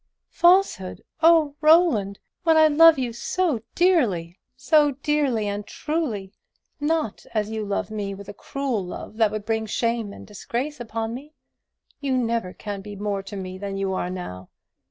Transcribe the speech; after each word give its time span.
"Falsehood! 0.31 1.03
Oh, 1.21 1.53
Roland, 1.61 2.17
when 2.41 2.57
I 2.57 2.67
love 2.67 2.97
you 2.97 3.13
so 3.13 3.61
dearly 3.75 4.39
so 4.55 4.93
dearly 4.93 5.47
and 5.47 5.63
truly; 5.63 6.33
not 6.79 7.27
as 7.35 7.51
you 7.51 7.63
love 7.63 7.91
me, 7.91 8.15
with 8.15 8.27
a 8.27 8.33
cruel 8.33 8.83
love 8.83 9.17
that 9.17 9.29
would 9.29 9.45
bring 9.45 9.67
shame 9.67 10.11
and 10.11 10.25
disgrace 10.25 10.79
upon 10.79 11.13
me. 11.13 11.35
You 11.99 12.17
never 12.17 12.51
can 12.51 12.81
be 12.81 12.95
more 12.95 13.21
to 13.21 13.35
me 13.35 13.59
than 13.59 13.77
you 13.77 13.93
are 13.93 14.09
now. 14.09 14.49